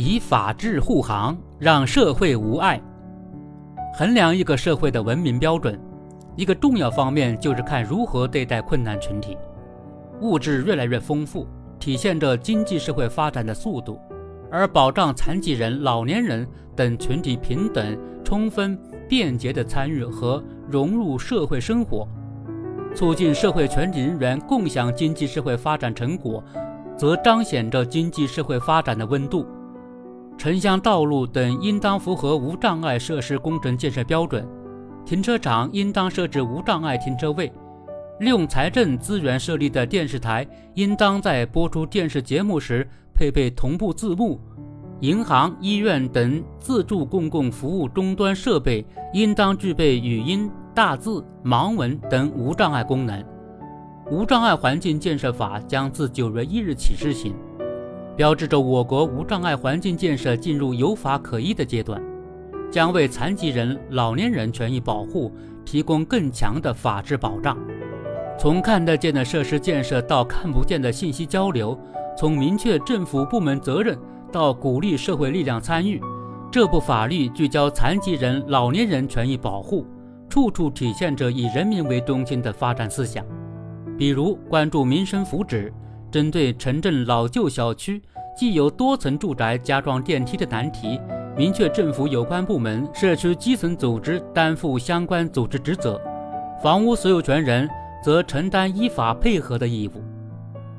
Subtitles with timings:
[0.00, 2.80] 以法治护航，让社会无碍。
[3.98, 5.76] 衡量一个社会的文明标准，
[6.36, 9.36] 一个重要方面就是看如何对待困难群体。
[10.20, 11.48] 物质越来越丰富，
[11.80, 13.98] 体现着经济社会发展的速度，
[14.52, 16.46] 而保障残疾人、老年人
[16.76, 20.40] 等群体平等、充分、便捷的参与和
[20.70, 22.06] 融入社会生活，
[22.94, 26.40] 促进社会全体人员共享经济社会发展成果，
[26.96, 29.44] 则彰显着经济社会发展的温度。
[30.38, 34.46] 城乡道路等应当符合无障碍设施工程建设标准，
[35.04, 37.52] 停车场应当设置无障碍停车位。
[38.20, 44.40] 利用财政资源设立的电视台，应当在播出电视节目时配备同步字幕。
[45.00, 53.24] 银行、医院等自助公共服务终端设备应当具备语音、大字、盲文等无障碍功能。
[54.08, 57.34] 无障碍环境建设法将自九月一日起施行。
[58.18, 62.02] 标志着我国无障碍环境建设进入有法可依的阶段，
[62.68, 65.32] 将为残疾人、老年人权益保护
[65.64, 67.56] 提供更强的法治保障。
[68.36, 71.78] 从看得见的设施建设到看不见的信息交流，
[72.16, 73.96] 从明确政府部门责任
[74.32, 76.02] 到鼓励社会力量参与，
[76.50, 79.86] 这部法律聚焦残疾人、老年人权益保护，
[80.28, 83.24] 处处体现着以人民为中心的发展思想。
[83.96, 85.70] 比如关注民生福祉。
[86.10, 88.02] 针对城镇老旧小区
[88.36, 91.00] 既有多层住宅加装电梯的难题，
[91.36, 96.00] 明确政府有关部门、社区基层组织担负相关组织职责，
[96.62, 97.68] 房屋所有权人
[98.02, 100.02] 则承担依法配合的义务。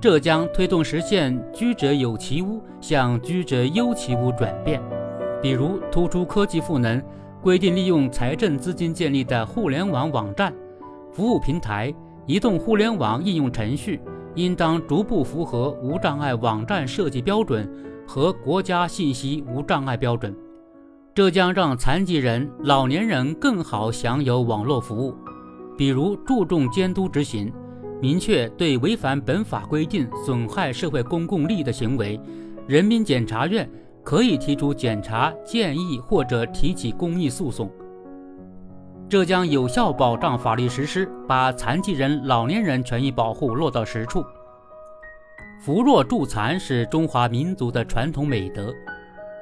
[0.00, 4.80] 这将推动实现居者有其屋向居者优其屋转变。
[5.42, 7.02] 比如突出科技赋能，
[7.42, 10.54] 规定利用财政资金建立的互联网网站、
[11.12, 11.92] 服务平台、
[12.26, 14.00] 移动互联网应用程序。
[14.38, 17.68] 应当逐步符合无障碍网站设计标准
[18.06, 20.32] 和国家信息无障碍标准，
[21.12, 25.12] 这将让残疾人、老年人更好享有网络服务。
[25.76, 27.52] 比如注重监督执行，
[28.00, 32.20] 明确对违反本法规定、损害社会公共利益的行为，
[32.68, 33.68] 人民检察院
[34.04, 37.68] 可以提出检查建议或者提起公益诉讼。
[39.08, 44.22] 这将有效保障法律实施，把残疾人、老年人权益保护落到实处。
[45.62, 48.70] 扶弱助残是中华民族的传统美德。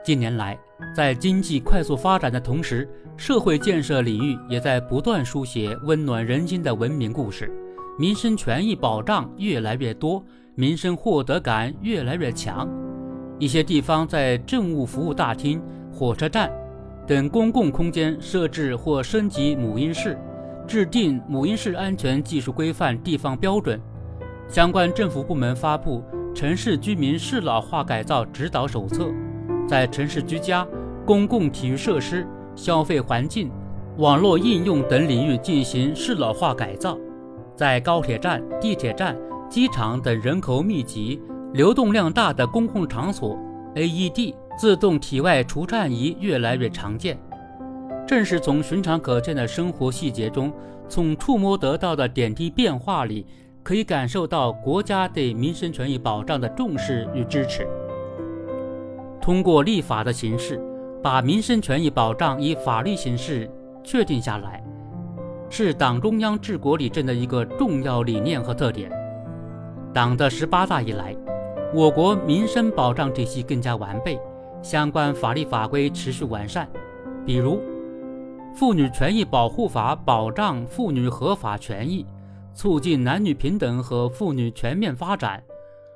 [0.04, 0.56] 近年来，
[0.94, 7.50] 在经济快速发展的同时，社会建设领域也在不断书写温暖人心的文明故事，
[7.98, 12.68] 民生权益保障越来越多，民生获得感越来越强。
[13.40, 15.60] 一些地方在政务服务大厅、
[15.90, 16.48] 火车站。
[17.06, 20.18] 等公共空间设置或升级母婴室，
[20.66, 23.80] 制定母婴室安全技术规范地方标准。
[24.48, 26.02] 相关政府部门发布
[26.34, 29.04] 《城市居民适老化改造指导手册》，
[29.68, 30.66] 在城市居家、
[31.04, 33.50] 公共体育设施、消费环境、
[33.98, 36.98] 网络应用等领域进行适老化改造。
[37.54, 39.16] 在高铁站、地铁站、
[39.48, 41.22] 机场等人口密集、
[41.52, 43.38] 流动量大的公共场所
[43.76, 44.34] ，AED。
[44.56, 47.18] 自动体外除颤仪越来越常见，
[48.06, 50.52] 正是从寻常可见的生活细节中，
[50.88, 53.26] 从触摸得到的点滴变化里，
[53.62, 57.66] 可以感受到国家对民生权益保障的重视与支持。
[59.20, 60.58] 通过立法的形式，
[61.02, 63.50] 把民生权益保障以法律形式
[63.84, 64.64] 确定下来，
[65.50, 68.90] 是党中央治国理政的一个重要理念和特点。
[69.92, 71.14] 党的十八大以来，
[71.74, 74.18] 我国民生保障体系更加完备。
[74.66, 76.68] 相关法律法规持续完善，
[77.24, 77.60] 比如
[78.52, 82.04] 《妇女权益保护法》保障妇女合法权益，
[82.52, 85.38] 促进男女平等和妇女全面发展；《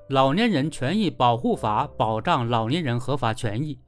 [0.08, 3.80] 老年人权益保护法》保障老年人合法权益，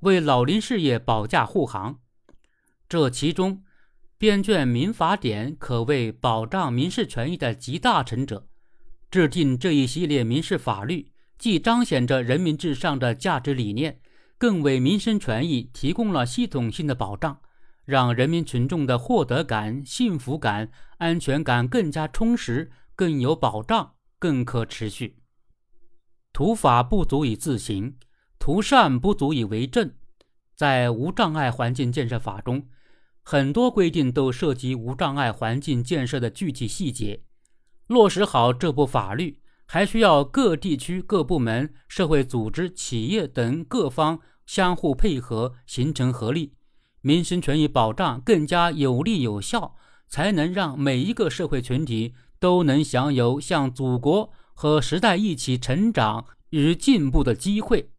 [0.00, 1.98] 为老龄事业保驾护航。
[2.88, 3.62] 这其中，
[4.16, 8.46] 编卷民法典可谓保障民事权益的集大成者。
[9.10, 13.98] 制定这一系列民事法律，既彰显着人民至上的价值理念。
[14.42, 17.40] 更为民生权益提供了系统性的保障，
[17.84, 20.68] 让人民群众的获得感、幸福感、
[20.98, 25.18] 安全感更加充实、更有保障、更可持续。
[26.32, 27.96] 图法不足以自行，
[28.40, 29.92] 图善不足以为政。
[30.56, 32.66] 在无障碍环境建设法中，
[33.22, 37.22] 很多规定都涉及无障碍环境建设的具体细节。
[37.86, 44.18] 落实好这部法律，还需要各地区各部门、社会组织、企业等各方。
[44.46, 46.52] 相互配合，形成合力，
[47.00, 49.76] 民生权益保障更加有力有效，
[50.08, 57.91] 才能让每一个社会群体都能享有向祖国和时代一起成长与进步的机会。